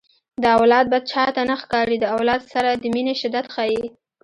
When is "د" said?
0.43-0.43, 1.99-2.05, 2.75-2.83